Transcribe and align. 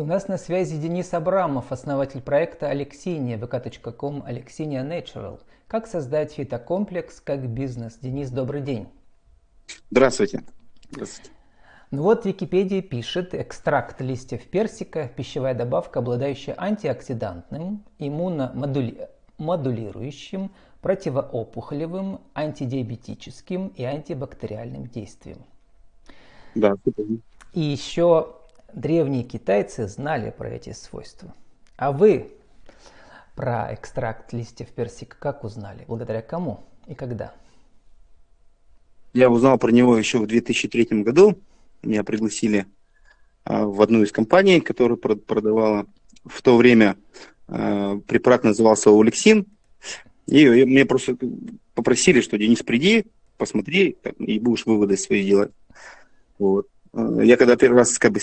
И 0.00 0.02
у 0.02 0.06
нас 0.06 0.28
на 0.28 0.38
связи 0.38 0.78
Денис 0.78 1.12
Абрамов, 1.12 1.72
основатель 1.72 2.22
проекта 2.22 2.68
Алексиния, 2.68 3.36
vk.com 3.36 4.22
Алексиния 4.24 4.82
Natural. 4.82 5.38
Как 5.68 5.86
создать 5.86 6.32
фитокомплекс 6.32 7.20
как 7.20 7.46
бизнес? 7.46 7.98
Денис, 8.00 8.30
добрый 8.30 8.62
день. 8.62 8.88
Здравствуйте. 9.90 10.42
Здравствуйте. 10.90 11.32
Ну 11.90 12.04
вот 12.04 12.24
Википедия 12.24 12.80
пишет, 12.80 13.34
экстракт 13.34 14.00
листьев 14.00 14.46
персика– 14.46 15.06
пищевая 15.16 15.52
добавка, 15.52 15.98
обладающая 15.98 16.54
антиоксидантным, 16.56 17.84
иммуномодулирующим, 17.98 20.50
противоопухолевым, 20.80 22.22
антидиабетическим 22.32 23.68
и 23.76 23.84
антибактериальным 23.84 24.86
действием. 24.86 25.44
Да, 26.54 26.76
И 27.52 27.60
еще 27.60 28.39
древние 28.74 29.24
китайцы 29.24 29.88
знали 29.88 30.30
про 30.30 30.50
эти 30.50 30.72
свойства. 30.72 31.34
А 31.76 31.92
вы 31.92 32.32
про 33.34 33.72
экстракт 33.72 34.32
листьев 34.32 34.68
персика 34.68 35.16
как 35.18 35.44
узнали? 35.44 35.84
Благодаря 35.86 36.22
кому 36.22 36.64
и 36.86 36.94
когда? 36.94 37.32
Я 39.12 39.30
узнал 39.30 39.58
про 39.58 39.70
него 39.70 39.96
еще 39.96 40.18
в 40.18 40.26
2003 40.26 41.02
году. 41.02 41.38
Меня 41.82 42.04
пригласили 42.04 42.66
а, 43.44 43.64
в 43.64 43.80
одну 43.80 44.02
из 44.02 44.12
компаний, 44.12 44.60
которая 44.60 44.96
продавала 44.96 45.86
в 46.24 46.42
то 46.42 46.56
время 46.56 46.96
а, 47.48 47.98
препарат 48.06 48.44
назывался 48.44 48.90
Олексин. 48.90 49.46
И 50.26 50.46
мне 50.64 50.84
просто 50.84 51.16
попросили, 51.74 52.20
что 52.20 52.38
Денис, 52.38 52.62
приди, 52.62 53.06
посмотри, 53.36 53.96
и 54.18 54.38
будешь 54.38 54.66
выводы 54.66 54.96
свои 54.96 55.24
делать. 55.24 55.50
Вот. 56.38 56.68
А, 56.92 57.20
я 57.20 57.36
когда 57.36 57.56
первый 57.56 57.78
раз 57.78 57.98
как 57.98 58.12
бы, 58.12 58.20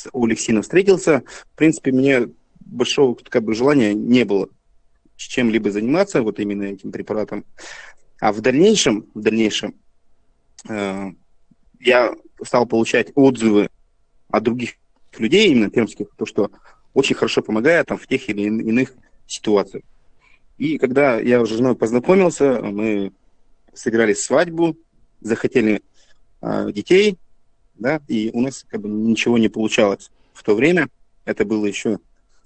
с 0.00 0.08
Олексином 0.12 0.62
встретился, 0.62 1.22
в 1.52 1.56
принципе, 1.56 1.92
мне 1.92 2.28
большого 2.60 3.14
как 3.14 3.44
бы, 3.44 3.54
желания 3.54 3.92
не 3.94 4.24
было 4.24 4.48
чем-либо 5.16 5.70
заниматься, 5.70 6.22
вот 6.22 6.40
именно 6.40 6.64
этим 6.64 6.92
препаратом. 6.92 7.44
А 8.20 8.32
в 8.32 8.40
дальнейшем, 8.40 9.06
в 9.14 9.20
дальнейшем 9.20 9.74
э, 10.68 11.10
я 11.80 12.14
стал 12.42 12.66
получать 12.66 13.08
отзывы 13.14 13.68
от 14.28 14.42
других 14.42 14.74
людей, 15.18 15.50
именно 15.50 15.70
пермских, 15.70 16.06
то, 16.16 16.24
что 16.24 16.50
очень 16.94 17.16
хорошо 17.16 17.42
помогает 17.42 17.86
там, 17.86 17.98
в 17.98 18.06
тех 18.06 18.28
или 18.30 18.42
иных 18.42 18.94
ситуациях. 19.26 19.84
И 20.56 20.78
когда 20.78 21.18
я 21.20 21.44
с 21.44 21.48
женой 21.48 21.76
познакомился, 21.76 22.60
мы 22.62 23.12
сыграли 23.74 24.14
свадьбу, 24.14 24.76
захотели 25.20 25.82
э, 26.40 26.72
детей, 26.72 27.18
да, 27.80 28.00
и 28.06 28.30
у 28.32 28.40
нас 28.40 28.64
как 28.68 28.82
бы 28.82 28.88
ничего 28.88 29.38
не 29.38 29.48
получалось 29.48 30.10
в 30.32 30.42
то 30.44 30.54
время. 30.54 30.88
Это 31.24 31.44
было 31.44 31.66
еще 31.66 31.98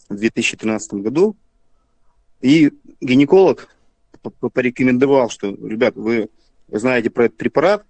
в 0.09 0.17
2013 0.17 0.95
году. 0.95 1.37
И 2.41 2.73
гинеколог 3.01 3.69
порекомендовал, 4.53 5.29
что, 5.29 5.51
ребят, 5.51 5.97
вы 5.97 6.29
знаете 6.69 7.11
про 7.11 7.27
этот 7.27 7.37
препарат, 7.37 7.85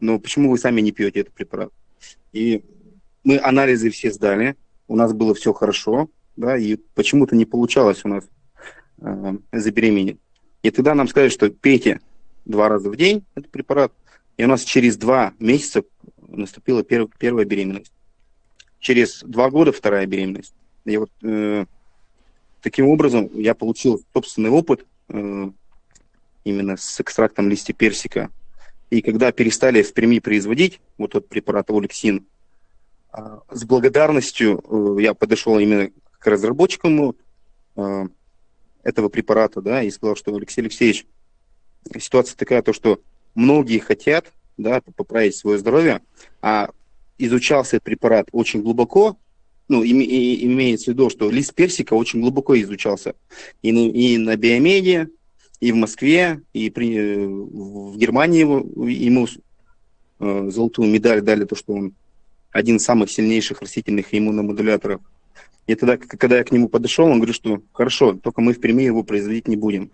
но 0.00 0.18
почему 0.18 0.50
вы 0.50 0.58
сами 0.58 0.80
не 0.80 0.92
пьете 0.92 1.20
этот 1.20 1.34
препарат? 1.34 1.70
И 2.32 2.62
мы 3.24 3.38
анализы 3.38 3.90
все 3.90 4.10
сдали, 4.10 4.56
у 4.88 4.96
нас 4.96 5.12
было 5.12 5.34
все 5.34 5.52
хорошо, 5.52 6.08
да, 6.36 6.56
и 6.56 6.76
почему-то 6.94 7.36
не 7.36 7.44
получалось 7.44 8.04
у 8.04 8.08
нас 8.08 8.24
э, 8.98 9.36
забеременеть. 9.52 10.18
И 10.62 10.70
тогда 10.70 10.94
нам 10.94 11.08
сказали, 11.08 11.30
что 11.30 11.50
пейте 11.50 12.00
два 12.44 12.68
раза 12.68 12.90
в 12.90 12.96
день 12.96 13.24
этот 13.34 13.50
препарат, 13.50 13.92
и 14.36 14.44
у 14.44 14.48
нас 14.48 14.62
через 14.62 14.96
два 14.96 15.32
месяца 15.38 15.82
наступила 16.28 16.82
перв, 16.82 17.10
первая 17.18 17.44
беременность. 17.44 17.92
Через 18.78 19.22
два 19.22 19.50
года 19.50 19.72
вторая 19.72 20.06
беременность. 20.06 20.54
И 20.84 20.96
вот 20.96 21.10
э, 21.22 21.66
таким 22.62 22.88
образом 22.88 23.30
я 23.34 23.54
получил 23.54 24.02
собственный 24.12 24.50
опыт 24.50 24.86
э, 25.08 25.50
именно 26.44 26.76
с 26.76 27.00
экстрактом 27.00 27.48
листья 27.48 27.74
персика. 27.74 28.30
И 28.90 29.02
когда 29.02 29.32
перестали 29.32 29.82
в 29.82 29.92
Перми 29.92 30.20
производить 30.20 30.80
вот 30.96 31.10
этот 31.10 31.28
препарат 31.28 31.70
Олексин, 31.70 32.26
э, 33.12 33.38
с 33.50 33.64
благодарностью 33.64 34.62
э, 34.62 35.02
я 35.02 35.14
подошел 35.14 35.58
именно 35.58 35.90
к 36.18 36.26
разработчикам 36.26 37.14
э, 37.76 38.08
этого 38.84 39.08
препарата, 39.08 39.60
да, 39.60 39.82
и 39.82 39.90
сказал, 39.90 40.14
что 40.14 40.34
Алексей 40.34 40.60
Алексеевич, 40.60 41.06
ситуация 41.98 42.36
такая, 42.36 42.62
то, 42.62 42.72
что 42.72 43.00
многие 43.34 43.78
хотят, 43.80 44.32
да, 44.56 44.80
поправить 44.96 45.36
свое 45.36 45.58
здоровье, 45.58 46.00
а 46.42 46.70
изучался 47.18 47.76
этот 47.76 47.84
препарат 47.84 48.28
очень 48.32 48.62
глубоко, 48.62 49.16
ну, 49.68 49.82
и, 49.82 49.90
и, 49.90 50.46
имеется 50.46 50.86
в 50.86 50.94
виду, 50.94 51.10
что 51.10 51.30
лист 51.30 51.54
персика 51.54 51.94
очень 51.94 52.20
глубоко 52.20 52.58
изучался 52.60 53.14
и 53.62 53.72
на, 53.72 53.88
и 53.88 54.16
на 54.18 54.36
биомедиа, 54.36 55.08
и 55.60 55.72
в 55.72 55.76
Москве, 55.76 56.42
и 56.52 56.70
при, 56.70 57.26
в 57.26 57.96
Германии 57.96 58.40
его, 58.40 58.58
ему 58.88 59.26
э, 60.20 60.50
золотую 60.50 60.88
медаль 60.90 61.22
дали, 61.22 61.44
то, 61.44 61.56
что 61.56 61.72
он 61.72 61.94
один 62.50 62.76
из 62.76 62.84
самых 62.84 63.10
сильнейших 63.10 63.60
растительных 63.60 64.06
иммуномодуляторов. 64.12 65.00
И 65.66 65.74
тогда, 65.74 65.96
когда 65.96 66.38
я 66.38 66.44
к 66.44 66.52
нему 66.52 66.68
подошел, 66.68 67.06
он 67.06 67.16
говорит, 67.16 67.34
что 67.34 67.60
хорошо, 67.72 68.14
только 68.14 68.40
мы 68.40 68.52
в 68.52 68.60
Перми 68.60 68.82
его 68.82 69.02
производить 69.02 69.48
не 69.48 69.56
будем. 69.56 69.90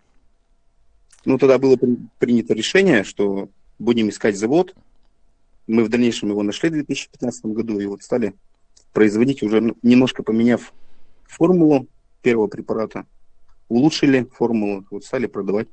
Ну, 1.25 1.39
тогда 1.39 1.59
было 1.59 1.77
при, 1.77 1.97
принято 2.19 2.53
решение, 2.53 3.05
что 3.05 3.49
будем 3.83 4.09
искать 4.09 4.37
завод. 4.37 4.75
Мы 5.67 5.85
в 5.85 5.89
дальнейшем 5.89 6.31
его 6.31 6.43
нашли 6.43 6.69
в 6.71 6.73
2015 6.73 7.47
году 7.47 7.79
и 7.79 7.87
вот 7.87 8.03
стали 8.03 8.35
производить 8.93 9.43
уже 9.43 9.75
немножко 9.83 10.23
поменяв 10.23 10.73
формулу 11.25 11.87
первого 12.21 12.47
препарата, 12.47 13.07
улучшили 13.69 14.25
формулу, 14.25 14.85
вот 14.91 15.05
стали 15.05 15.27
продавать. 15.27 15.69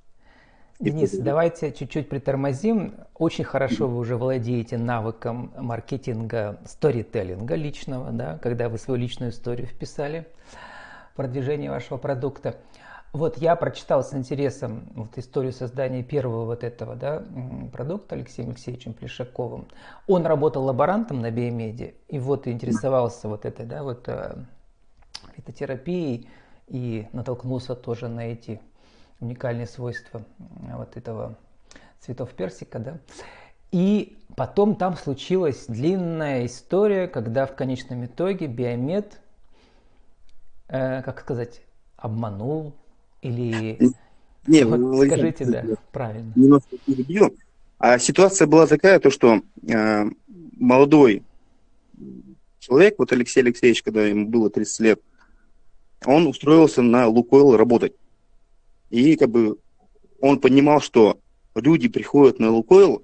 Денис, 0.80 1.12
давайте 1.12 1.74
чуть-чуть 1.74 2.08
притормозим. 2.08 2.94
Очень 3.14 3.44
хорошо 3.44 3.90
вы 3.90 3.98
уже 3.98 4.16
владеете 4.16 4.78
навыком 4.78 5.52
маркетинга, 5.58 6.62
сторителлинга 6.66 7.56
личного, 7.56 8.12
да, 8.12 8.38
когда 8.38 8.70
вы 8.70 8.78
свою 8.78 9.00
личную 9.00 9.32
историю 9.32 9.68
вписали 9.68 10.26
продвижение 11.16 11.70
вашего 11.70 11.98
продукта. 11.98 12.56
Вот 13.12 13.40
я 13.40 13.56
прочитал 13.56 14.04
с 14.04 14.14
интересом 14.14 14.88
вот 14.94 15.18
историю 15.18 15.52
создания 15.52 16.04
первого 16.04 16.46
вот 16.46 16.64
этого 16.64 16.96
да, 16.96 17.24
продукта 17.74 18.14
Алексеем 18.14 18.50
Алексеевичем 18.50 18.94
Плешаковым. 18.94 19.68
Он 20.08 20.28
работал 20.28 20.64
лаборантом 20.64 21.22
на 21.22 21.32
биомеде 21.32 21.96
и 22.08 22.20
вот 22.20 22.48
интересовался 22.48 23.28
вот 23.28 23.46
этой 23.46 23.66
да, 23.66 23.82
вот, 23.82 24.08
э, 24.08 24.36
фитотерапией 25.36 26.30
и 26.68 27.08
натолкнулся 27.12 27.74
тоже 27.74 28.10
на 28.10 28.28
эти 28.28 28.62
уникальные 29.20 29.66
свойства 29.66 30.22
вот 30.60 30.96
этого 30.96 31.36
цветов 32.00 32.30
персика. 32.34 32.78
Да. 32.78 33.00
И 33.72 34.20
потом 34.36 34.76
там 34.76 34.96
случилась 34.96 35.66
длинная 35.68 36.46
история, 36.46 37.08
когда 37.08 37.48
в 37.48 37.56
конечном 37.56 38.06
итоге 38.06 38.46
биомед, 38.46 39.20
э, 40.68 41.02
как 41.02 41.22
сказать, 41.22 41.62
обманул 41.98 42.76
или... 43.22 43.78
Не, 44.48 44.64
вот 44.64 44.80
вы, 44.80 45.08
скажите, 45.08 45.46
да, 45.46 45.66
правильно. 45.92 46.32
Немножко 46.36 46.78
перебью. 46.86 47.36
А 47.78 48.00
ситуация 48.00 48.48
была 48.48 48.68
такая, 48.68 49.00
то 49.00 49.10
что 49.10 49.42
э, 49.68 50.06
молодой 50.58 51.24
человек, 52.60 52.96
вот 52.98 53.12
Алексей 53.12 53.42
Алексеевич, 53.42 53.84
когда 53.84 54.06
ему 54.06 54.28
было 54.28 54.50
30 54.50 54.80
лет, 54.82 55.02
он 56.06 56.28
устроился 56.28 56.82
на 56.82 57.08
Лукойл 57.08 57.56
работать. 57.56 57.94
И 58.90 59.16
как 59.16 59.30
бы 59.30 59.58
он 60.20 60.40
понимал, 60.40 60.82
что 60.82 61.20
люди 61.56 61.88
приходят 61.88 62.40
на 62.40 62.52
Лукойл, 62.52 63.04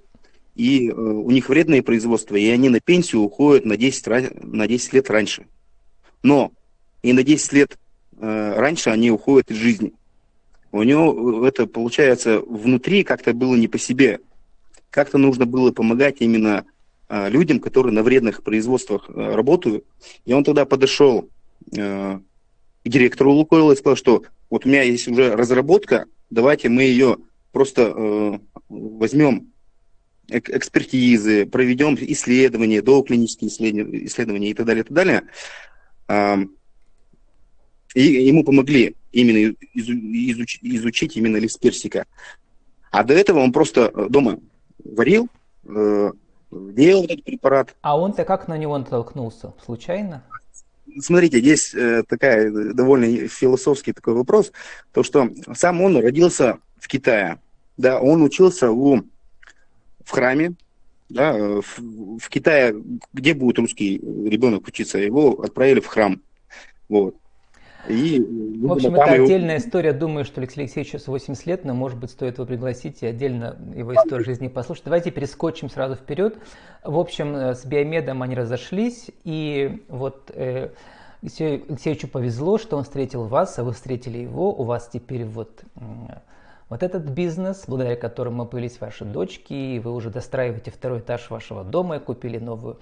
и 0.55 0.89
э, 0.89 0.93
у 0.93 1.29
них 1.31 1.49
вредное 1.49 1.83
производство, 1.83 2.35
и 2.35 2.47
они 2.49 2.69
на 2.69 2.79
пенсию 2.79 3.21
уходят 3.21 3.65
на 3.65 3.77
10, 3.77 4.43
на 4.43 4.67
10 4.67 4.93
лет 4.93 5.09
раньше. 5.09 5.47
Но 6.23 6.51
и 7.03 7.13
на 7.13 7.23
10 7.23 7.53
лет 7.53 7.77
э, 8.17 8.53
раньше 8.55 8.89
они 8.89 9.11
уходят 9.11 9.51
из 9.51 9.57
жизни 9.57 9.93
у 10.79 10.83
него 10.83 11.45
это 11.45 11.67
получается 11.67 12.39
внутри 12.39 13.03
как-то 13.03 13.33
было 13.33 13.55
не 13.55 13.67
по 13.67 13.77
себе. 13.77 14.19
Как-то 14.89 15.17
нужно 15.17 15.45
было 15.45 15.71
помогать 15.71 16.17
именно 16.19 16.65
а, 17.07 17.29
людям, 17.29 17.59
которые 17.59 17.93
на 17.93 18.03
вредных 18.03 18.43
производствах 18.43 19.09
а, 19.09 19.35
работают. 19.35 19.85
И 20.25 20.33
он 20.33 20.43
тогда 20.43 20.65
подошел 20.65 21.29
а, 21.77 22.19
к 22.83 22.89
директору 22.89 23.31
Лукойла 23.31 23.73
и 23.73 23.75
сказал, 23.75 23.95
что 23.95 24.23
вот 24.49 24.65
у 24.65 24.69
меня 24.69 24.81
есть 24.81 25.07
уже 25.07 25.35
разработка, 25.35 26.05
давайте 26.29 26.69
мы 26.69 26.83
ее 26.83 27.17
просто 27.51 28.39
возьмем 28.69 29.53
экспертизы, 30.27 31.45
проведем 31.45 31.95
исследования, 31.95 32.81
доклинические 32.81 33.49
исследования, 34.07 34.49
и 34.49 34.53
так 34.53 34.65
далее, 34.65 34.83
и 34.83 34.87
так 34.87 34.93
далее. 34.93 36.41
И 37.95 38.01
ему 38.01 38.43
помогли 38.43 38.95
именно 39.15 39.55
изуч, 39.73 40.59
изучить 40.61 41.17
именно 41.17 41.37
лист 41.37 41.59
персика. 41.59 42.05
А 42.91 43.03
до 43.03 43.13
этого 43.13 43.39
он 43.39 43.51
просто 43.51 43.91
э, 43.93 44.07
дома 44.09 44.39
варил, 44.83 45.29
э, 45.63 46.11
делал 46.51 47.05
этот 47.05 47.23
препарат. 47.23 47.75
А 47.81 47.97
он-то 47.97 48.25
как 48.25 48.47
на 48.47 48.57
него 48.57 48.77
натолкнулся? 48.77 49.53
Случайно? 49.63 50.23
смотрите, 50.99 51.39
здесь 51.39 51.73
э, 51.73 52.03
такая 52.07 52.49
довольно 52.73 53.27
философский 53.27 53.91
такой 53.91 54.13
вопрос, 54.13 54.53
то 54.93 55.03
что 55.03 55.29
сам 55.53 55.81
он 55.81 55.97
родился 55.97 56.59
в 56.77 56.87
Китае, 56.87 57.39
да, 57.75 57.99
он 57.99 58.21
учился 58.21 58.71
у, 58.71 59.01
в 60.05 60.11
храме, 60.11 60.53
да, 61.09 61.33
в, 61.33 62.19
в 62.19 62.29
Китае, 62.29 62.81
где 63.11 63.33
будет 63.33 63.59
русский 63.59 63.97
ребенок 63.97 64.67
учиться, 64.67 64.97
его 64.97 65.41
отправили 65.41 65.81
в 65.81 65.87
храм, 65.87 66.21
вот. 66.87 67.17
И, 67.87 68.19
в 68.61 68.71
общем, 68.71 68.95
это 68.95 69.11
отдельная 69.11 69.57
история. 69.57 69.93
Думаю, 69.93 70.25
что 70.25 70.41
Алексей 70.41 70.61
Алексеевич 70.61 70.91
сейчас 70.91 71.07
80 71.07 71.45
лет, 71.45 71.65
но, 71.65 71.73
может 71.73 71.99
быть, 71.99 72.11
стоит 72.11 72.37
его 72.37 72.45
пригласить 72.45 73.03
и 73.03 73.05
отдельно 73.05 73.57
его 73.75 73.93
историю 73.93 74.25
жизни 74.25 74.47
послушать. 74.47 74.85
Давайте 74.85 75.11
перескочим 75.11 75.69
сразу 75.69 75.95
вперед. 75.95 76.37
В 76.83 76.97
общем, 76.97 77.35
э, 77.35 77.55
с 77.55 77.65
Биомедом 77.65 78.21
они 78.21 78.35
разошлись, 78.35 79.11
и 79.23 79.83
вот 79.87 80.31
э, 80.33 80.69
Алексею 81.21 81.63
Алексеевичу 81.69 82.07
повезло, 82.07 82.57
что 82.57 82.77
он 82.77 82.83
встретил 82.83 83.23
вас, 83.23 83.57
а 83.59 83.63
вы 83.63 83.73
встретили 83.73 84.19
его. 84.19 84.53
У 84.53 84.63
вас 84.63 84.89
теперь 84.91 85.25
вот 85.25 85.63
вот 86.69 86.81
этот 86.81 87.03
бизнес, 87.03 87.65
благодаря 87.67 87.95
которому 87.95 88.45
появились 88.45 88.79
ваши 88.79 89.05
дочки, 89.05 89.53
и 89.53 89.79
вы 89.79 89.93
уже 89.93 90.09
достраиваете 90.09 90.71
второй 90.71 90.99
этаж 90.99 91.29
вашего 91.29 91.63
дома, 91.63 91.99
купили 91.99 92.39
новую, 92.39 92.79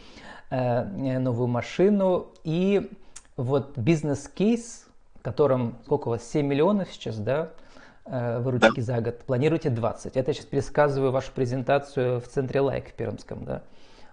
э, 0.49 1.19
новую 1.19 1.47
машину. 1.47 2.27
И 2.43 2.89
вот 3.35 3.77
бизнес-кейс, 3.77 4.87
котором, 5.23 5.79
сколько 5.85 6.09
у 6.09 6.11
вас, 6.11 6.23
7 6.29 6.45
миллионов 6.45 6.91
сейчас, 6.91 7.17
да, 7.17 7.49
э, 8.05 8.39
выручки 8.39 8.81
да. 8.81 8.81
за 8.81 9.01
год, 9.01 9.19
планируете 9.19 9.69
20. 9.69 10.17
Это 10.17 10.29
я 10.29 10.33
сейчас 10.33 10.45
пересказываю 10.45 11.11
вашу 11.11 11.31
презентацию 11.31 12.19
в 12.19 12.27
центре 12.27 12.61
лайк 12.61 12.89
в 12.89 12.93
Пермском, 12.93 13.45
да. 13.45 13.63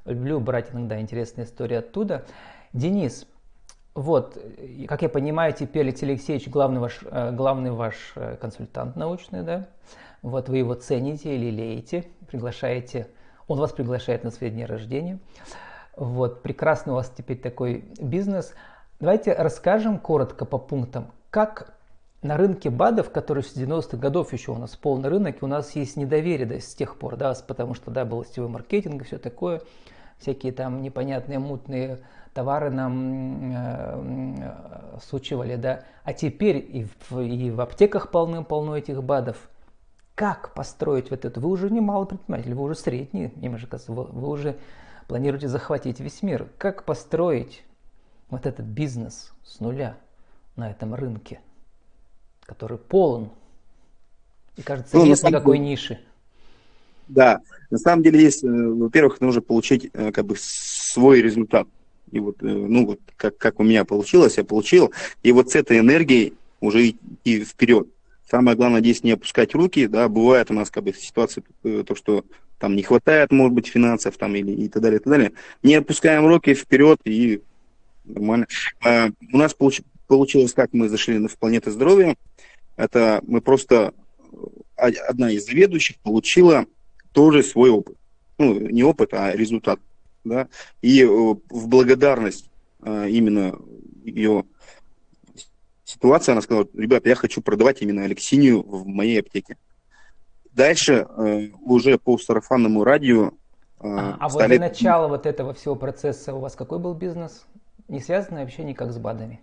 Люблю 0.07 0.41
брать 0.41 0.73
иногда 0.73 0.99
интересные 1.01 1.45
истории 1.45 1.77
оттуда. 1.77 2.25
Денис, 2.73 3.27
вот, 3.95 4.39
как 4.89 5.03
я 5.03 5.09
понимаю, 5.09 5.53
теперь 5.53 5.83
Алексей 5.83 6.07
Алексеевич 6.07 6.49
главный 6.49 6.81
ваш, 6.81 7.01
э, 7.03 7.33
главный 7.33 7.73
ваш 7.73 8.13
э, 8.15 8.37
консультант 8.41 8.97
научный, 8.97 9.43
да? 9.43 9.69
Вот 10.23 10.49
вы 10.49 10.59
его 10.59 10.75
цените 10.75 11.35
или 11.35 11.51
леете, 11.51 12.07
приглашаете, 12.29 13.09
он 13.49 13.59
вас 13.59 13.73
приглашает 13.73 14.23
на 14.23 14.31
свои 14.31 14.51
дни 14.51 14.65
рождения. 14.65 15.19
Вот, 15.97 16.43
прекрасно 16.43 16.93
у 16.93 16.95
вас 16.97 17.13
теперь 17.15 17.39
такой 17.39 17.85
бизнес. 18.01 18.55
Давайте 19.01 19.33
расскажем 19.33 19.99
коротко 19.99 20.45
по 20.45 20.59
пунктам, 20.59 21.07
как 21.31 21.73
на 22.21 22.37
рынке 22.37 22.69
БАДов, 22.69 23.11
который 23.11 23.43
с 23.43 23.57
90-х 23.57 23.97
годов 23.97 24.35
еще 24.35 24.53
у 24.53 24.57
нас 24.57 24.77
полный 24.77 25.09
рынок, 25.09 25.41
и 25.41 25.45
у 25.45 25.49
нас 25.49 25.75
есть 25.75 25.97
недоверие 25.97 26.61
с 26.61 26.75
тех 26.75 26.99
пор, 26.99 27.17
да, 27.17 27.35
потому 27.49 27.73
что, 27.73 27.91
да, 27.91 28.05
был 28.05 28.23
сетевой 28.27 28.51
маркетинг 28.51 29.01
и 29.01 29.05
все 29.07 29.17
такое, 29.17 29.63
всякие 30.19 30.53
там 30.53 30.83
непонятные 30.83 31.39
мутные 31.39 32.01
товары 32.35 32.69
нам 32.69 33.53
э, 33.55 34.99
сучивали, 35.09 35.57
да, 35.57 35.85
а 36.05 36.13
теперь 36.13 36.59
и 36.59 36.87
в, 37.09 37.21
и 37.21 37.51
в 37.51 37.63
аптеках 37.63 38.11
полным-полно 38.11 38.77
этих 38.77 39.03
БАДов. 39.03 39.49
Как 40.15 40.53
построить 40.53 41.11
вот 41.11 41.25
это? 41.25 41.41
Вы 41.41 41.49
уже 41.49 41.71
не 41.71 41.81
малый 41.81 42.07
предприниматель, 42.07 42.53
вы 42.53 42.65
уже 42.65 42.75
средний, 42.75 43.33
немножко, 43.37 43.79
вы, 43.89 44.05
вы 44.05 44.29
уже 44.29 44.59
планируете 45.09 45.49
захватить 45.49 46.01
весь 46.01 46.23
мир. 46.23 46.49
Как 46.59 46.85
построить 46.85 47.65
вот 48.31 48.47
этот 48.47 48.67
бизнес 48.67 49.33
с 49.45 49.61
нуля 49.61 49.97
на 50.57 50.71
этом 50.71 50.95
рынке, 50.95 51.41
который 52.43 52.79
полон. 52.79 53.31
И 54.57 54.63
кажется, 54.63 54.97
ну, 54.97 55.05
нет 55.05 55.23
никакой 55.23 55.59
деле, 55.59 55.71
ниши. 55.71 55.99
Да, 57.09 57.41
на 57.71 57.79
самом 57.79 58.03
деле 58.03 58.23
есть, 58.23 58.45
э, 58.45 58.49
во-первых, 58.49 59.21
нужно 59.21 59.43
получить 59.43 59.91
э, 59.93 60.13
как 60.13 60.27
бы 60.27 60.37
свой 60.39 61.21
результат. 61.21 61.67
И 62.13 62.21
вот, 62.21 62.43
э, 62.43 62.47
ну 62.47 62.87
вот, 62.87 63.01
как, 63.17 63.37
как 63.37 63.61
у 63.61 63.65
меня 63.65 63.85
получилось, 63.85 64.39
я 64.39 64.45
получил. 64.45 64.93
И 65.23 65.33
вот 65.33 65.51
с 65.51 65.57
этой 65.57 65.79
энергией 65.79 66.35
уже 66.61 66.91
идти 66.91 67.45
вперед. 67.45 67.89
Самое 68.29 68.57
главное 68.57 68.81
здесь 68.81 69.03
не 69.03 69.13
опускать 69.13 69.55
руки, 69.55 69.89
да, 69.89 70.09
бывает 70.09 70.51
у 70.51 70.55
нас 70.55 70.71
как 70.71 70.85
бы 70.85 70.93
ситуация, 70.93 71.43
то, 71.63 71.95
что 71.97 72.25
там 72.61 72.77
не 72.77 72.83
хватает, 72.83 73.33
может 73.33 73.55
быть, 73.55 73.67
финансов 73.67 74.17
там 74.17 74.37
или 74.37 74.53
и 74.53 74.69
так 74.69 74.83
далее, 74.83 75.01
и 75.01 75.03
так 75.03 75.11
далее. 75.11 75.33
Не 75.65 75.77
опускаем 75.77 76.27
руки 76.27 76.55
вперед 76.55 77.01
и 77.05 77.41
нормально. 78.11 78.47
А, 78.85 79.09
у 79.33 79.37
нас 79.37 79.55
получ, 79.55 79.83
получилось, 80.07 80.53
как 80.53 80.73
мы 80.73 80.89
зашли 80.89 81.27
в 81.27 81.39
планету 81.39 81.71
здоровья. 81.71 82.17
Это 82.77 83.21
мы 83.27 83.41
просто 83.41 83.95
а, 84.77 84.89
одна 85.09 85.31
из 85.31 85.47
заведующих 85.47 85.99
получила 85.99 86.67
тоже 87.13 87.43
свой 87.43 87.71
опыт. 87.71 87.97
Ну, 88.39 88.59
не 88.59 88.83
опыт, 88.83 89.13
а 89.13 89.33
результат. 89.33 89.81
Да? 90.25 90.49
И 90.83 91.03
э, 91.03 91.07
в 91.07 91.69
благодарность 91.69 92.51
а, 92.81 93.07
именно 93.07 93.59
ее 94.05 94.45
ситуации 95.85 96.33
она 96.33 96.41
сказала, 96.41 96.67
ребята, 96.75 97.09
я 97.09 97.15
хочу 97.15 97.43
продавать 97.43 97.83
именно 97.83 98.05
Алексинию 98.05 98.63
в 98.63 98.87
моей 98.87 99.21
аптеке. 99.21 99.57
Дальше 100.53 101.07
э, 101.09 101.49
уже 101.63 101.99
по 101.99 102.19
сарафанному 102.19 102.85
радио 102.85 103.33
а, 103.79 104.17
а 104.21 104.29
стали... 104.29 104.53
вот 104.53 104.59
для 104.59 104.69
начала 104.69 105.09
вот 105.09 105.27
этого 105.27 105.55
всего 105.55 105.75
процесса 105.75 106.35
у 106.35 106.41
вас 106.41 106.55
какой 106.55 106.79
был 106.79 106.95
бизнес? 106.95 107.47
Не 107.91 107.99
связаны 107.99 108.41
вообще 108.41 108.63
никак 108.63 108.93
с 108.93 108.99
БАДами? 108.99 109.41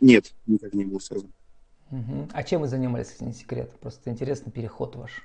Нет, 0.00 0.32
никак 0.46 0.72
не 0.72 0.86
был 0.86 1.00
связан. 1.00 1.30
Угу. 1.90 2.28
А 2.32 2.42
чем 2.42 2.62
вы 2.62 2.68
занимались, 2.68 3.10
если 3.10 3.26
не 3.26 3.34
секрет? 3.34 3.70
Просто 3.78 4.10
интересный 4.10 4.50
переход 4.50 4.96
ваш. 4.96 5.22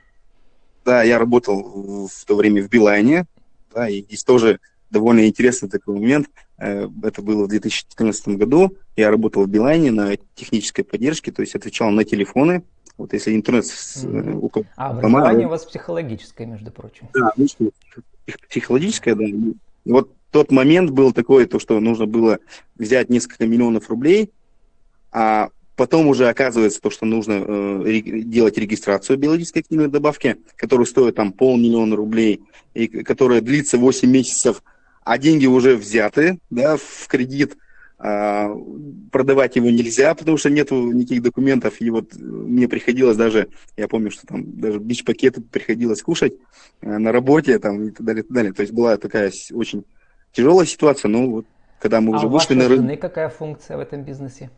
Да, 0.83 1.01
я 1.03 1.19
работал 1.19 2.07
в 2.07 2.25
то 2.25 2.35
время 2.35 2.61
в 2.61 2.69
Билайне, 2.69 3.25
да, 3.73 3.87
и 3.87 4.01
здесь 4.01 4.25
тоже 4.25 4.59
довольно 4.89 5.25
интересный 5.25 5.69
такой 5.69 5.95
момент. 5.95 6.27
Э, 6.57 6.89
это 7.01 7.21
было 7.21 7.45
в 7.45 7.47
2014 7.47 8.27
году. 8.29 8.75
Я 8.97 9.09
работал 9.09 9.45
в 9.45 9.47
Билайне 9.47 9.91
на 9.91 10.17
технической 10.35 10.83
поддержке, 10.83 11.31
то 11.31 11.41
есть 11.41 11.55
отвечал 11.55 11.91
на 11.91 12.03
телефоны. 12.03 12.63
Вот 12.97 13.13
если 13.13 13.33
интернет... 13.37 13.63
Mm-hmm. 13.63 14.33
У 14.33 14.65
а 14.75 14.89
образование 14.89 15.47
у 15.47 15.49
вас 15.49 15.63
психологическое, 15.63 16.45
между 16.45 16.71
прочим. 16.71 17.07
Да, 17.13 17.31
психологическое, 18.49 19.15
да. 19.15 19.23
Вот 19.85 20.11
тот 20.31 20.51
момент 20.51 20.91
был 20.91 21.11
такой, 21.11 21.45
то, 21.45 21.59
что 21.59 21.79
нужно 21.79 22.05
было 22.05 22.39
взять 22.75 23.09
несколько 23.09 23.45
миллионов 23.45 23.89
рублей, 23.89 24.31
а 25.11 25.49
потом 25.75 26.07
уже 26.07 26.27
оказывается 26.27 26.81
то, 26.81 26.89
что 26.89 27.05
нужно 27.05 27.43
э, 27.45 28.01
делать 28.01 28.57
регистрацию 28.57 29.17
биологической 29.17 29.59
активной 29.59 29.87
добавки, 29.87 30.37
которая 30.55 30.85
стоит 30.85 31.15
там 31.15 31.31
полмиллиона 31.31 31.95
рублей, 31.95 32.41
и 32.73 32.87
которая 32.87 33.41
длится 33.41 33.77
8 33.77 34.09
месяцев, 34.09 34.61
а 35.03 35.17
деньги 35.17 35.47
уже 35.47 35.75
взяты 35.75 36.39
да, 36.49 36.77
в 36.77 37.07
кредит, 37.07 37.57
а, 38.01 38.55
продавать 39.11 39.57
его 39.57 39.69
нельзя, 39.69 40.15
потому 40.15 40.37
что 40.37 40.49
нету 40.49 40.91
никаких 40.91 41.21
документов. 41.21 41.81
И 41.81 41.89
вот 41.89 42.13
мне 42.15 42.67
приходилось 42.67 43.17
даже, 43.17 43.49
я 43.75 43.87
помню, 43.87 44.11
что 44.11 44.25
там 44.27 44.59
даже 44.59 44.79
бич-пакеты 44.79 45.41
приходилось 45.41 46.01
кушать 46.01 46.33
э, 46.81 46.97
на 46.97 47.11
работе 47.11 47.59
там, 47.59 47.87
и 47.87 47.91
так 47.91 48.05
далее, 48.05 48.21
и 48.21 48.23
так 48.25 48.33
далее. 48.33 48.53
То 48.53 48.61
есть 48.61 48.73
была 48.73 48.95
такая 48.97 49.31
очень 49.51 49.83
тяжелая 50.31 50.65
ситуация, 50.65 51.09
но 51.09 51.29
вот 51.29 51.45
когда 51.79 52.01
мы 52.01 52.13
а 52.13 52.17
уже 52.17 52.27
вышли 52.27 52.53
на 52.53 52.67
рынок... 52.67 52.85
жены 52.85 52.97
какая 52.97 53.29
функция 53.29 53.77
в 53.77 53.79
этом 53.79 54.03
бизнесе? 54.03 54.49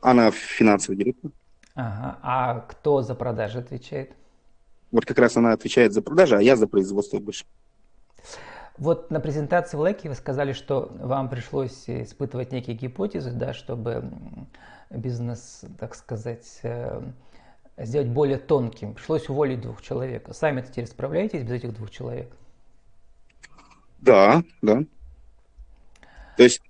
Она 0.00 0.30
финансовый 0.30 0.96
директор. 0.96 1.30
Ага. 1.74 2.18
А 2.22 2.60
кто 2.60 3.02
за 3.02 3.14
продажи 3.14 3.58
отвечает? 3.58 4.12
Вот 4.90 5.04
как 5.04 5.18
раз 5.18 5.36
она 5.36 5.52
отвечает 5.52 5.92
за 5.92 6.02
продажи, 6.02 6.36
а 6.36 6.42
я 6.42 6.56
за 6.56 6.66
производство 6.66 7.18
больше. 7.18 7.44
Вот 8.76 9.10
на 9.10 9.20
презентации 9.20 9.76
в 9.76 9.86
Леке 9.86 10.08
вы 10.08 10.14
сказали, 10.14 10.52
что 10.52 10.90
вам 10.98 11.28
пришлось 11.28 11.84
испытывать 11.86 12.50
некие 12.50 12.76
гипотезы, 12.76 13.30
да, 13.30 13.52
чтобы 13.52 14.10
бизнес, 14.88 15.64
так 15.78 15.94
сказать, 15.94 16.60
э, 16.62 17.02
сделать 17.76 18.08
более 18.08 18.38
тонким. 18.38 18.94
Пришлось 18.94 19.28
уволить 19.28 19.60
двух 19.60 19.82
человек. 19.82 20.28
Сами 20.32 20.62
теперь 20.62 20.86
справляетесь 20.86 21.42
без 21.42 21.52
этих 21.52 21.74
двух 21.74 21.90
человек? 21.90 22.32
Да, 24.00 24.42
да. 24.62 24.84
То 26.36 26.42
есть 26.42 26.60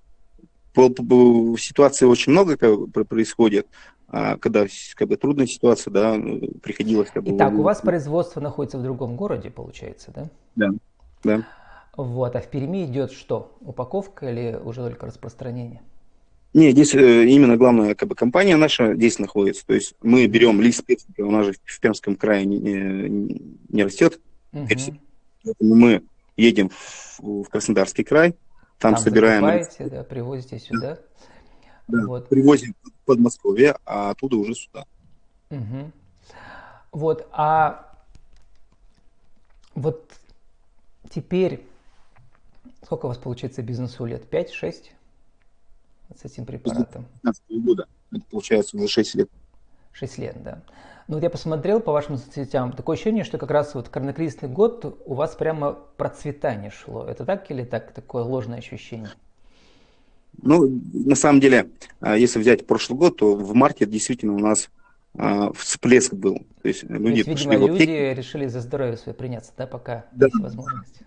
ситуации 0.75 2.07
очень 2.07 2.33
много 2.33 2.57
происходит, 2.57 3.67
а 4.09 4.37
когда 4.37 4.67
как 4.95 5.09
бы 5.09 5.17
трудная 5.17 5.47
ситуация, 5.47 5.93
да, 5.93 6.21
приходилось 6.63 7.11
как 7.11 7.23
бы... 7.23 7.37
Итак, 7.37 7.53
у 7.55 7.63
вас 7.63 7.81
производство 7.81 8.41
находится 8.41 8.79
в 8.79 8.83
другом 8.83 9.17
городе, 9.17 9.51
получается, 9.51 10.13
да? 10.15 10.29
Да, 10.57 10.71
да. 11.23 11.47
Вот, 11.97 12.35
а 12.35 12.41
в 12.41 12.49
Перми 12.49 12.85
идет 12.87 13.13
что? 13.13 13.57
Упаковка 13.61 14.31
или 14.31 14.59
уже 14.63 14.83
только 14.83 15.07
распространение? 15.07 15.83
Не, 16.53 16.73
здесь 16.73 16.95
э, 16.95 17.27
именно 17.27 17.57
главная 17.57 17.95
как 17.95 18.09
бы, 18.09 18.15
компания 18.17 18.57
наша 18.57 18.95
здесь 18.95 19.19
находится. 19.19 19.65
То 19.67 19.75
есть 19.75 19.95
мы 20.03 20.27
берем 20.27 20.61
лист 20.61 20.85
персика, 20.85 21.21
у 21.21 21.31
нас 21.31 21.47
же 21.47 21.55
в 21.65 21.81
Пермском 21.81 22.17
крае 22.17 22.45
не, 22.45 22.59
не, 22.59 23.43
не 23.69 23.85
растет 23.85 24.21
угу. 24.53 24.67
Поэтому 25.45 25.75
мы 25.75 26.03
едем 26.41 26.71
в, 26.71 27.45
в 27.45 27.49
Краснодарский 27.49 28.05
край, 28.05 28.33
там, 28.79 28.95
там 28.95 29.03
собираем... 29.03 29.43
да, 29.91 30.05
привозите 30.05 30.59
сюда. 30.59 30.99
Да, 31.89 32.07
вот. 32.07 32.29
привозим 32.29 32.75
в 32.83 33.05
Подмосковье, 33.05 33.77
а 33.85 34.11
оттуда 34.11 34.37
уже 34.37 34.55
сюда. 34.55 34.85
Угу. 35.51 35.91
Вот, 36.93 37.29
а 37.33 37.95
вот 39.75 40.13
теперь, 41.11 41.65
сколько 42.83 43.07
у 43.07 43.09
вас 43.09 43.19
получается 43.19 43.63
бизнесу 43.63 44.05
лет? 44.05 44.25
5-6? 44.31 44.91
с 46.17 46.25
этим 46.25 46.45
препаратом? 46.45 47.07
2015 47.23 47.43
года. 47.65 47.87
Это 48.13 48.25
получается 48.31 48.77
уже 48.77 48.89
6 48.89 49.15
лет. 49.15 49.31
6 49.93 50.19
лет, 50.19 50.43
да. 50.43 50.63
Ну 51.09 51.17
вот 51.17 51.25
я 51.25 51.31
посмотрел 51.31 51.81
по 51.81 51.91
вашим 51.91 52.17
соцсетям, 52.17 52.73
такое 52.73 52.95
ощущение, 52.95 53.25
что 53.25 53.37
как 53.37 53.51
раз 53.51 53.75
вот 53.75 53.89
коронакризисный 53.89 54.49
год 54.49 55.03
у 55.07 55.15
вас 55.15 55.35
прямо 55.35 55.73
процветание 55.97 56.71
шло. 56.71 57.05
Это 57.05 57.25
так 57.25 57.51
или 57.51 57.65
так, 57.65 57.93
такое 57.93 58.23
ложное 58.23 58.59
ощущение? 58.59 59.11
Ну, 60.41 60.81
на 60.93 61.17
самом 61.17 61.41
деле, 61.41 61.69
а, 62.01 62.17
если 62.17 62.39
взять 62.39 62.67
прошлый 62.67 62.97
год, 62.97 63.17
то 63.17 63.35
в 63.35 63.55
марте 63.55 63.87
действительно 63.87 64.35
у 64.35 64.39
нас 64.39 64.71
а, 65.19 65.53
всплеск 65.53 66.15
был. 66.15 66.47
То 66.63 66.69
есть 66.69 66.85
люди, 66.85 67.25
то 67.25 67.31
есть, 67.31 67.45
видимо, 67.45 67.67
люди 67.67 68.15
решили 68.17 68.47
за 68.47 68.61
здоровье 68.61 68.97
свое 68.97 69.15
приняться, 69.15 69.53
да, 69.57 69.67
пока 69.67 70.05
да. 70.13 70.27
есть 70.27 70.41
возможность. 70.41 71.01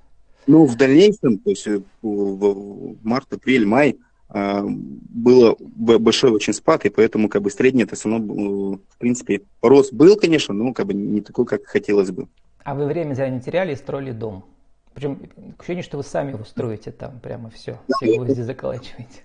Ну, 0.46 0.66
в 0.66 0.76
дальнейшем, 0.76 1.38
то 1.38 1.50
есть 1.50 1.66
в 2.02 2.98
март, 3.02 3.32
апрель, 3.32 3.66
май, 3.66 3.98
было 4.30 5.56
большой 5.60 6.32
очень 6.32 6.54
спад, 6.54 6.86
и 6.86 6.90
поэтому 6.90 7.30
как 7.30 7.44
бы 7.44 7.52
средний 7.52 7.84
это 7.84 7.96
все 7.96 8.10
равно, 8.10 8.80
в 8.90 8.98
принципе, 8.98 9.42
рост 9.62 9.94
был, 9.94 10.16
конечно, 10.16 10.54
но 10.54 10.74
как 10.74 10.88
бы 10.88 10.94
не 10.94 11.22
такой, 11.22 11.46
как 11.46 11.66
хотелось 11.66 12.10
бы. 12.10 12.28
А 12.64 12.74
вы 12.74 12.86
время 12.86 13.14
зря 13.14 13.30
не 13.30 13.42
теряли 13.42 13.74
и 13.74 13.76
строили 13.76 14.12
дом? 14.12 14.46
Причем 14.94 15.20
ощущение, 15.58 15.84
что 15.84 15.98
вы 15.98 16.04
сами 16.04 16.32
его 16.32 16.46
строите 16.46 16.92
там, 16.92 17.20
прямо 17.20 17.50
все, 17.50 17.80
да, 17.88 17.96
все 17.98 18.16
гвозди 18.16 18.40
я, 18.40 18.46
заколачиваете. 18.46 19.22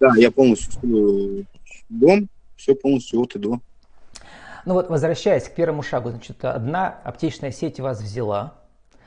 Да, 0.00 0.12
я 0.16 0.30
полностью 0.30 0.72
строю 0.72 1.46
дом, 1.88 2.28
все 2.56 2.74
полностью 2.74 3.20
от 3.20 3.36
и 3.36 3.38
до. 3.38 3.60
Ну 4.64 4.74
вот, 4.74 4.90
возвращаясь 4.90 5.44
к 5.44 5.54
первому 5.54 5.82
шагу, 5.82 6.10
значит, 6.10 6.44
одна 6.44 6.88
аптечная 7.04 7.50
сеть 7.50 7.80
вас 7.80 8.00
взяла, 8.00 8.54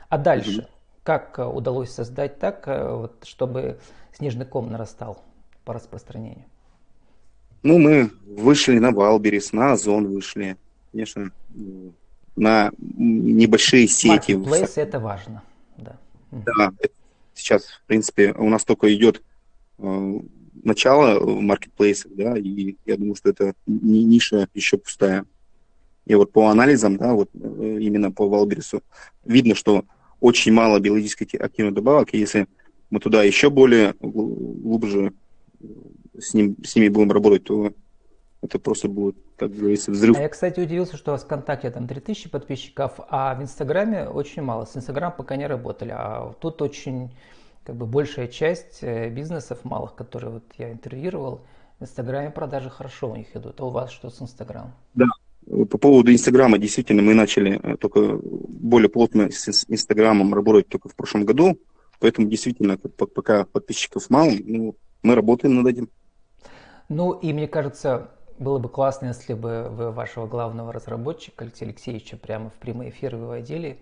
а 0.08 0.18
дальше, 0.18 0.60
угу. 0.60 0.68
как 1.02 1.38
э, 1.38 1.44
удалось 1.44 1.90
создать 1.90 2.38
так, 2.38 2.68
э, 2.68 2.94
вот, 2.94 3.24
чтобы 3.24 3.78
снежный 4.12 4.44
ком 4.44 4.70
нарастал? 4.70 5.22
По 5.66 5.74
распространению? 5.74 6.46
Ну, 7.62 7.78
мы 7.78 8.10
вышли 8.24 8.78
на 8.78 8.92
Валберис, 8.92 9.52
на 9.52 9.72
Озон 9.72 10.06
вышли, 10.06 10.56
конечно, 10.92 11.32
на 12.36 12.70
небольшие 12.78 13.88
сети. 13.88 14.32
Marketplace 14.32 14.72
это 14.76 15.00
важно, 15.00 15.42
да. 15.76 15.98
Да, 16.30 16.72
сейчас, 17.34 17.64
в 17.64 17.82
принципе, 17.86 18.32
у 18.32 18.48
нас 18.48 18.64
только 18.64 18.94
идет 18.94 19.22
э, 19.78 20.20
начало 20.62 21.18
маркетплейсов, 21.40 22.12
да, 22.14 22.38
и 22.38 22.76
я 22.86 22.96
думаю, 22.96 23.16
что 23.16 23.30
это 23.30 23.54
ниша 23.66 24.48
еще 24.54 24.78
пустая. 24.78 25.24
И 26.04 26.14
вот 26.14 26.30
по 26.30 26.48
анализам, 26.48 26.96
да, 26.98 27.14
вот 27.14 27.30
э, 27.34 27.78
именно 27.80 28.12
по 28.12 28.28
Валберису, 28.28 28.82
видно, 29.24 29.56
что 29.56 29.84
очень 30.20 30.52
мало 30.52 30.78
биологически 30.78 31.36
активных 31.36 31.74
добавок, 31.74 32.14
и 32.14 32.18
если 32.18 32.46
мы 32.90 33.00
туда 33.00 33.24
еще 33.24 33.50
более 33.50 33.94
глубже 34.00 35.12
с, 36.18 36.34
ним, 36.34 36.56
с 36.64 36.76
ними 36.76 36.88
будем 36.88 37.12
работать, 37.12 37.44
то 37.44 37.72
это 38.42 38.58
просто 38.58 38.88
будет, 38.88 39.16
как 39.36 39.52
говорится, 39.52 39.90
взрыв. 39.90 40.16
А 40.16 40.22
я, 40.22 40.28
кстати, 40.28 40.60
удивился, 40.60 40.96
что 40.96 41.10
у 41.10 41.14
вас 41.14 41.22
в 41.22 41.26
ВКонтакте 41.26 41.70
там 41.70 41.86
3000 41.86 42.28
подписчиков, 42.28 43.00
а 43.08 43.34
в 43.34 43.42
Инстаграме 43.42 44.08
очень 44.08 44.42
мало. 44.42 44.64
С 44.64 44.76
Инстаграм 44.76 45.12
пока 45.16 45.36
не 45.36 45.46
работали, 45.46 45.92
а 45.94 46.32
тут 46.40 46.62
очень, 46.62 47.10
как 47.64 47.76
бы, 47.76 47.86
большая 47.86 48.28
часть 48.28 48.78
э, 48.82 49.10
бизнесов 49.10 49.64
малых, 49.64 49.94
которые 49.94 50.30
вот 50.30 50.44
я 50.58 50.72
интервьюировал, 50.72 51.40
в 51.78 51.82
Инстаграме 51.82 52.30
продажи 52.30 52.70
хорошо 52.70 53.10
у 53.10 53.16
них 53.16 53.34
идут. 53.34 53.60
А 53.60 53.64
у 53.64 53.70
вас 53.70 53.90
что 53.90 54.08
с 54.10 54.22
Инстаграмом? 54.22 54.72
Да, 54.94 55.06
по 55.46 55.78
поводу 55.78 56.12
Инстаграма, 56.12 56.58
действительно, 56.58 57.02
мы 57.02 57.14
начали 57.14 57.60
э, 57.62 57.76
только 57.76 58.18
более 58.22 58.88
плотно 58.88 59.30
с 59.30 59.64
Инстаграмом 59.68 60.34
работать 60.34 60.68
только 60.68 60.88
в 60.88 60.94
прошлом 60.94 61.24
году, 61.24 61.58
поэтому 62.00 62.28
действительно, 62.28 62.78
пока 62.78 63.44
подписчиков 63.44 64.08
мало, 64.10 64.32
ну, 64.44 64.76
мы 65.06 65.14
работаем 65.14 65.54
над 65.54 65.66
этим. 65.66 65.88
Ну 66.88 67.12
и 67.12 67.32
мне 67.32 67.48
кажется, 67.48 68.10
было 68.38 68.58
бы 68.58 68.68
классно, 68.68 69.06
если 69.06 69.34
бы 69.34 69.68
вы 69.70 69.90
вашего 69.90 70.26
главного 70.26 70.72
разработчика 70.72 71.44
Алексея 71.44 71.70
Алексеевича 71.70 72.16
прямо 72.16 72.50
в 72.50 72.54
прямой 72.54 72.90
эфир 72.90 73.16
выводили. 73.16 73.78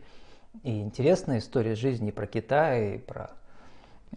И 0.62 0.80
интересная 0.80 1.38
история 1.38 1.74
жизни 1.74 2.10
про 2.10 2.26
Китай, 2.26 2.96
и 2.96 2.98
про 2.98 3.30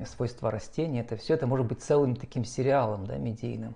свойства 0.05 0.51
растений. 0.51 0.99
Это 0.99 1.17
все 1.17 1.33
это 1.33 1.47
может 1.47 1.65
быть 1.65 1.81
целым 1.81 2.15
таким 2.15 2.45
сериалом, 2.45 3.07
да, 3.07 3.17
медийным. 3.17 3.73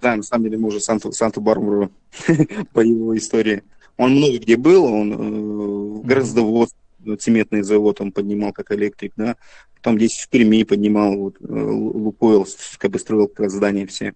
Да, 0.00 0.16
на 0.16 0.22
самом 0.22 0.44
деле 0.44 0.58
мы 0.58 0.68
уже 0.68 0.80
Санту, 0.80 1.12
Санту-Барбару 1.12 1.90
по 2.72 2.80
его 2.80 3.16
истории. 3.16 3.62
Он 3.98 4.12
много 4.12 4.38
где 4.38 4.56
был, 4.56 4.84
он 4.84 5.12
э, 5.12 6.06
гораздо 6.06 6.42
цементный 7.14 7.62
завод 7.62 8.00
он 8.00 8.10
поднимал 8.10 8.52
как 8.52 8.72
электрик, 8.72 9.12
да, 9.16 9.36
потом 9.76 9.98
здесь 9.98 10.18
в 10.18 10.28
Перми 10.28 10.64
поднимал, 10.64 11.16
вот, 11.16 11.36
э, 11.40 11.44
Лукойл, 11.44 12.44
как 12.78 12.90
бы 12.90 12.98
строил 12.98 13.28
как 13.28 13.40
раз 13.40 13.52
здания 13.52 13.86
все, 13.86 14.14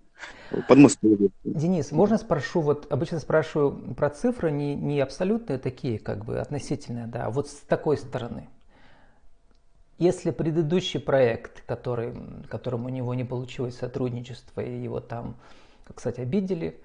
под 0.66 0.78
Москвой. 0.78 1.30
Денис, 1.44 1.92
можно 1.92 2.18
спрошу, 2.18 2.61
вот 2.61 2.90
обычно 2.90 3.20
спрашиваю 3.20 3.94
про 3.94 4.11
цифры, 4.11 4.50
не, 4.50 4.75
не 4.75 5.00
абсолютные 5.00 5.59
такие, 5.59 6.00
как 6.00 6.25
бы 6.25 6.40
относительные, 6.40 7.06
да, 7.06 7.26
а 7.26 7.30
вот 7.30 7.49
с 7.49 7.54
такой 7.68 7.97
стороны. 7.99 8.49
Если 9.99 10.30
предыдущий 10.30 10.99
проект, 10.99 11.62
который, 11.66 12.14
которому 12.49 12.87
у 12.87 12.88
него 12.88 13.14
не 13.14 13.25
получилось 13.25 13.76
сотрудничество, 13.76 14.62
и 14.62 14.82
его 14.82 14.99
там, 14.99 15.37
кстати, 15.94 16.20
обидели, 16.20 16.80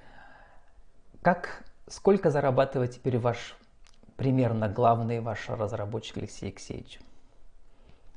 как, 1.21 1.63
сколько 1.87 2.29
зарабатывает 2.29 2.91
теперь 2.91 3.17
ваш 3.17 3.55
примерно 4.15 4.69
главный 4.69 5.19
ваш 5.19 5.49
разработчик 5.49 6.17
Алексей 6.17 6.47
Алексеевич 6.47 6.99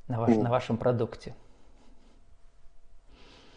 на, 0.06 0.20
ваш, 0.20 0.36
на 0.36 0.50
вашем 0.50 0.76
продукте? 0.76 1.34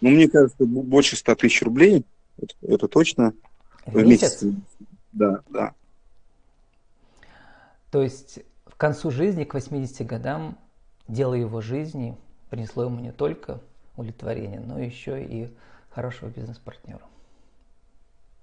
Ну, 0.02 0.10
мне 0.10 0.28
кажется, 0.28 0.66
больше 0.66 1.16
100 1.16 1.36
тысяч 1.36 1.62
рублей, 1.62 2.06
это, 2.38 2.56
это 2.62 2.88
точно. 2.88 3.34
В, 3.86 3.94
в 3.94 4.06
месяц? 4.06 4.42
месяц? 4.42 4.58
Да, 5.12 5.42
да. 5.50 5.74
То 7.92 8.02
есть 8.02 8.40
к 8.66 8.78
концу 8.78 9.12
жизни, 9.12 9.44
к 9.44 9.54
80 9.54 10.06
годам, 10.08 10.58
дело 11.08 11.34
его 11.36 11.62
жизни 11.62 12.18
принесло 12.50 12.86
ему 12.86 13.00
не 13.00 13.12
только 13.12 13.62
удовлетворение, 13.96 14.60
но 14.60 14.80
еще 14.80 15.24
и 15.24 15.54
хорошего 15.90 16.30
бизнес-партнера. 16.30 17.02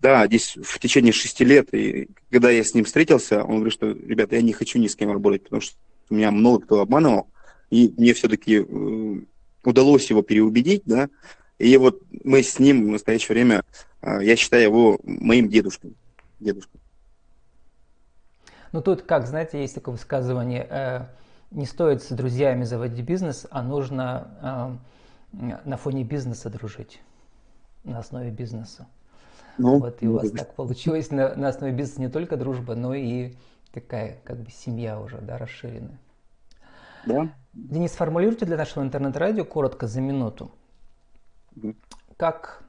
Да, 0.00 0.26
здесь 0.26 0.57
в 0.57 0.78
течение 0.78 1.12
шести 1.12 1.45
лет, 1.45 1.75
и 1.75 2.09
когда 2.31 2.50
я 2.50 2.62
с 2.62 2.73
ним 2.73 2.85
встретился, 2.85 3.43
он 3.43 3.57
говорит, 3.57 3.73
что, 3.73 3.88
ребята, 3.88 4.37
я 4.37 4.43
не 4.43 4.52
хочу 4.52 4.78
ни 4.78 4.87
с 4.87 4.95
кем 4.95 5.11
работать, 5.11 5.43
потому 5.43 5.61
что 5.61 5.76
меня 6.09 6.31
много 6.31 6.64
кто 6.64 6.81
обманывал, 6.81 7.28
и 7.71 7.93
мне 7.97 8.14
все-таки 8.14 8.59
э, 8.59 9.21
удалось 9.64 10.09
его 10.09 10.23
переубедить, 10.23 10.83
да, 10.85 11.09
и 11.59 11.76
вот 11.76 12.00
мы 12.25 12.43
с 12.43 12.59
ним 12.61 12.87
в 12.87 12.90
настоящее 12.90 13.35
время, 13.35 13.62
э, 14.02 14.21
я 14.23 14.37
считаю 14.37 14.62
его 14.62 15.00
моим 15.02 15.49
дедушкой. 15.49 15.95
дедушкой. 16.38 16.81
Ну 18.71 18.83
тут, 18.83 19.02
как, 19.02 19.26
знаете, 19.26 19.61
есть 19.61 19.75
такое 19.75 19.93
высказывание, 19.93 20.67
э, 20.71 21.07
не 21.50 21.67
стоит 21.67 22.02
с 22.02 22.11
друзьями 22.11 22.62
заводить 22.64 23.05
бизнес, 23.05 23.47
а 23.50 23.62
нужно 23.62 24.78
э, 25.33 25.57
на 25.64 25.76
фоне 25.76 26.05
бизнеса 26.05 26.50
дружить, 26.50 27.00
на 27.83 27.99
основе 27.99 28.31
бизнеса. 28.31 28.87
Ну, 29.59 29.79
вот 29.79 30.03
и 30.03 30.09
у 30.09 30.15
вас 30.15 30.31
так 30.31 30.55
получилось 30.55 31.11
на, 31.11 31.35
на 31.35 31.49
основе 31.49 31.73
бизнеса 31.73 32.00
не 32.00 32.09
только 32.09 32.37
дружба, 32.37 32.75
но 32.75 32.95
и 32.95 33.35
такая 33.73 34.19
как 34.25 34.38
бы 34.38 34.50
семья 34.50 35.00
уже, 35.00 35.19
да, 35.19 35.37
расширенная. 35.37 35.99
Да. 37.07 37.33
Денис, 37.53 37.93
сформулируйте 37.93 38.47
для 38.47 38.57
нашего 38.57 38.85
интернет-радио 38.85 39.45
коротко 39.45 39.87
за 39.87 40.00
минуту. 40.00 40.50
Угу. 41.57 41.75
Как 42.17 42.62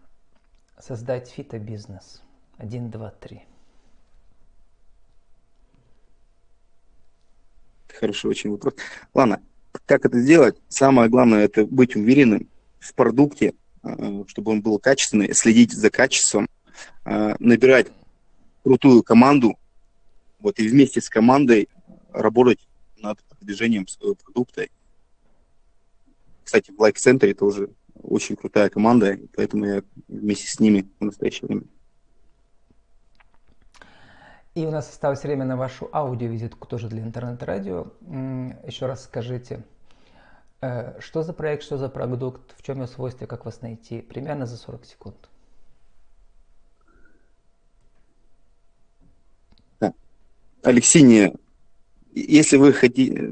создать 0.79 1.29
фитобизнес? 1.29 2.21
Один, 2.57 2.89
два, 2.89 3.11
три. 3.11 3.43
Хороший 7.99 8.29
очень 8.29 8.51
вопрос. 8.51 8.75
Ладно, 9.13 9.41
как 9.85 10.05
это 10.05 10.19
сделать? 10.19 10.57
Самое 10.69 11.09
главное 11.09 11.43
это 11.43 11.65
быть 11.65 11.95
уверенным 11.95 12.47
в 12.79 12.93
продукте, 12.93 13.53
а, 13.83 14.23
чтобы 14.27 14.51
он 14.51 14.61
был 14.61 14.79
качественный, 14.79 15.33
следить 15.33 15.73
за 15.73 15.89
качеством, 15.89 16.47
Э, 17.05 17.35
набирать 17.39 17.87
крутую 18.63 19.03
команду, 19.03 19.57
вот, 20.39 20.59
и 20.59 20.67
вместе 20.67 21.01
с 21.01 21.09
командой 21.09 21.69
работать 22.13 22.59
над 22.99 23.23
продвижением 23.23 23.87
своего 23.87 24.15
продукта. 24.15 24.67
Кстати, 26.43 26.71
в 26.71 26.81
Like 26.81 26.95
Center 26.95 27.33
тоже 27.33 27.69
очень 28.01 28.35
крутая 28.35 28.69
команда, 28.69 29.17
поэтому 29.35 29.65
я 29.65 29.83
вместе 30.07 30.47
с 30.47 30.59
ними 30.59 30.87
в 30.99 31.05
настоящее 31.05 31.47
время. 31.47 31.63
И 34.55 34.65
у 34.65 34.71
нас 34.71 34.89
осталось 34.89 35.23
время 35.23 35.45
на 35.45 35.55
вашу 35.55 35.89
аудиовизитку 35.93 36.67
тоже 36.67 36.89
для 36.89 37.01
интернет-радио. 37.01 37.87
Еще 38.65 38.87
раз 38.87 39.05
скажите, 39.05 39.63
э, 40.61 40.99
что 40.99 41.23
за 41.23 41.33
проект, 41.33 41.63
что 41.63 41.77
за 41.77 41.87
продукт, 41.87 42.55
в 42.57 42.63
чем 42.63 42.77
его 42.77 42.87
свойства, 42.87 43.25
как 43.25 43.45
вас 43.45 43.61
найти? 43.61 44.01
Примерно 44.01 44.45
за 44.45 44.57
40 44.57 44.85
секунд. 44.85 45.29
Алексиния, 50.61 51.33
если 52.13 52.57
вы 52.57 52.73
хотите, 52.73 53.31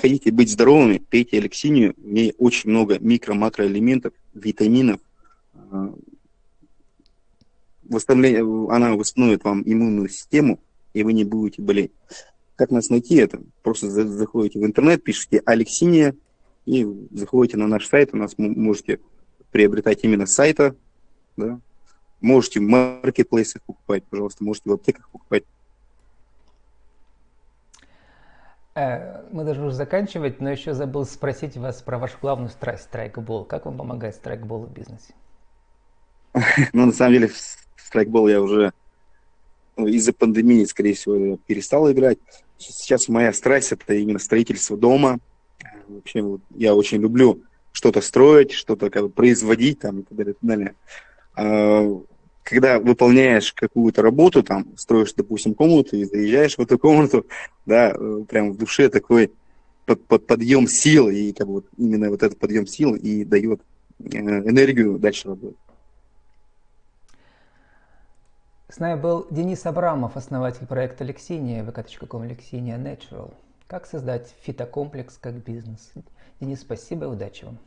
хотите 0.00 0.30
быть 0.30 0.50
здоровыми, 0.50 0.98
пейте 0.98 1.38
алексинию. 1.38 1.94
В 1.96 2.10
ней 2.10 2.34
очень 2.38 2.70
много 2.70 2.98
микро-макроэлементов, 2.98 4.12
витаминов, 4.34 5.00
а, 5.54 5.94
восстановление, 7.84 8.42
она 8.70 8.94
восстановит 8.94 9.44
вам 9.44 9.62
иммунную 9.64 10.08
систему, 10.08 10.60
и 10.94 11.02
вы 11.02 11.12
не 11.12 11.24
будете 11.24 11.62
болеть. 11.62 11.92
Как 12.56 12.70
нас 12.70 12.90
найти 12.90 13.16
это? 13.16 13.40
Просто 13.62 13.88
заходите 13.88 14.58
в 14.58 14.64
интернет, 14.64 15.02
пишите 15.02 15.42
Алексиния, 15.44 16.14
и 16.66 16.86
заходите 17.12 17.56
на 17.56 17.66
наш 17.66 17.86
сайт, 17.86 18.10
у 18.12 18.18
нас 18.18 18.34
можете 18.36 19.00
приобретать 19.50 20.04
именно 20.04 20.26
с 20.26 20.34
сайта, 20.34 20.76
да, 21.36 21.60
можете 22.20 22.60
в 22.60 22.64
маркетплейсах 22.64 23.62
покупать, 23.62 24.04
пожалуйста, 24.04 24.44
можете 24.44 24.68
в 24.68 24.72
аптеках 24.74 25.08
покупать. 25.08 25.44
Э, 27.80 28.67
мы 29.30 29.44
должны 29.44 29.66
уже 29.66 29.76
заканчивать, 29.76 30.40
но 30.40 30.50
еще 30.50 30.74
забыл 30.74 31.04
спросить 31.04 31.56
вас 31.56 31.82
про 31.82 31.98
вашу 31.98 32.16
главную 32.20 32.50
страсть 32.50 32.84
страйкбол. 32.84 33.44
Как 33.44 33.66
вам 33.66 33.76
помогает 33.76 34.14
страйкбол 34.14 34.66
в 34.66 34.72
бизнесе? 34.72 35.14
Ну, 36.72 36.86
на 36.86 36.92
самом 36.92 37.14
деле, 37.14 37.28
в 37.28 37.34
страйкбол 37.76 38.28
я 38.28 38.40
уже 38.40 38.72
ну, 39.76 39.86
из-за 39.86 40.12
пандемии, 40.12 40.64
скорее 40.64 40.94
всего, 40.94 41.38
перестал 41.46 41.90
играть. 41.90 42.18
Сейчас 42.58 43.08
моя 43.08 43.32
страсть– 43.32 43.72
это 43.72 43.94
именно 43.94 44.18
строительство 44.18 44.76
дома. 44.76 45.18
Вообще, 45.86 46.22
вот, 46.22 46.40
я 46.54 46.74
очень 46.74 47.00
люблю 47.00 47.42
что-то 47.72 48.00
строить, 48.00 48.52
что-то 48.52 48.90
как 48.90 49.02
бы 49.04 49.08
производить 49.08 49.80
там, 49.80 50.00
и 50.00 50.02
так 50.02 50.16
далее, 50.16 50.34
и 50.34 50.46
так 50.46 50.74
далее. 51.36 52.02
Когда 52.48 52.78
выполняешь 52.78 53.52
какую-то 53.52 54.00
работу, 54.00 54.42
там, 54.42 54.66
строишь, 54.76 55.12
допустим, 55.12 55.54
комнату 55.54 55.96
и 55.96 56.04
заезжаешь 56.04 56.56
в 56.56 56.60
эту 56.60 56.78
комнату, 56.78 57.26
да, 57.66 57.92
э, 57.94 58.24
прям 58.26 58.52
в 58.52 58.56
душе 58.56 58.88
такой 58.88 59.32
под, 59.84 60.02
под, 60.06 60.26
подъем 60.26 60.66
сил, 60.66 61.10
и 61.10 61.32
как 61.32 61.46
вот 61.46 61.66
именно 61.76 62.08
вот 62.08 62.22
этот 62.22 62.38
подъем 62.38 62.66
сил 62.66 62.94
и 62.94 63.24
дает 63.24 63.60
э, 63.98 64.16
энергию 64.16 64.98
дальше 64.98 65.28
работать. 65.28 65.58
С 68.70 68.78
нами 68.78 68.98
был 68.98 69.26
Денис 69.30 69.64
Абрамов, 69.66 70.16
основатель 70.16 70.66
проекта 70.66 71.04
Лексиния, 71.04 71.62
vk.com 71.62 72.24
Лексиния 72.24 72.78
Natural. 72.78 73.32
Как 73.66 73.86
создать 73.86 74.34
фитокомплекс 74.40 75.18
как 75.18 75.34
бизнес? 75.34 75.92
Денис, 76.40 76.60
спасибо 76.60 77.04
и 77.04 77.08
удачи 77.08 77.44
вам. 77.44 77.58